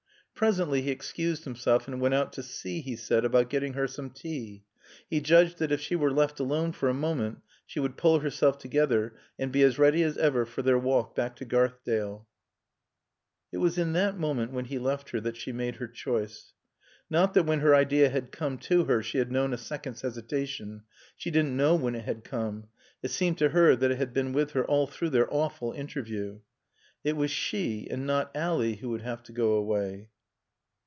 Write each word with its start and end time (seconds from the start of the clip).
Presently 0.33 0.81
he 0.81 0.89
excused 0.89 1.43
himself 1.43 1.87
and 1.87 2.01
went 2.01 2.15
out 2.15 2.33
to 2.33 2.41
see, 2.41 2.81
he 2.81 2.95
said, 2.95 3.25
about 3.25 3.51
getting 3.51 3.73
her 3.73 3.87
some 3.87 4.09
tea. 4.09 4.63
He 5.07 5.21
judged 5.21 5.59
that 5.59 5.71
if 5.71 5.79
she 5.81 5.95
were 5.95 6.09
left 6.11 6.39
alone 6.39 6.71
for 6.71 6.89
a 6.89 6.95
moment 6.95 7.43
she 7.67 7.79
would 7.79 7.95
pull 7.95 8.21
herself 8.21 8.57
together 8.57 9.13
and 9.37 9.51
be 9.51 9.61
as 9.61 9.77
ready 9.77 10.01
as 10.01 10.17
ever 10.17 10.47
for 10.47 10.63
their 10.63 10.79
walk 10.79 11.15
back 11.15 11.35
to 11.35 11.45
Garthdale. 11.45 12.25
It 13.51 13.59
was 13.59 13.77
in 13.77 13.93
that 13.93 14.17
moment 14.17 14.51
when 14.51 14.65
he 14.65 14.79
left 14.79 15.11
her 15.11 15.19
that 15.21 15.37
she 15.37 15.51
made 15.51 15.75
her 15.75 15.87
choice. 15.87 16.53
Not 17.07 17.35
that 17.35 17.45
when 17.45 17.59
her 17.59 17.75
idea 17.75 18.09
had 18.09 18.31
come 18.31 18.57
to 18.61 18.85
her 18.85 19.03
she 19.03 19.19
had 19.19 19.31
known 19.31 19.53
a 19.53 19.59
second's 19.59 20.01
hesitation. 20.01 20.81
She 21.15 21.29
didn't 21.29 21.55
know 21.55 21.75
when 21.75 21.93
it 21.93 22.05
had 22.05 22.23
come. 22.23 22.69
It 23.03 23.11
seemed 23.11 23.37
to 23.39 23.49
her 23.49 23.75
that 23.75 23.91
it 23.91 23.97
had 23.99 24.11
been 24.11 24.33
with 24.33 24.53
her 24.53 24.65
all 24.65 24.87
through 24.87 25.11
their 25.11 25.31
awful 25.31 25.71
interview. 25.71 26.39
It 27.03 27.15
was 27.15 27.29
she 27.29 27.87
and 27.91 28.07
not 28.07 28.35
Ally 28.35 28.73
who 28.77 28.89
would 28.89 29.03
have 29.03 29.21
to 29.25 29.31
go 29.31 29.51
away. 29.51 30.07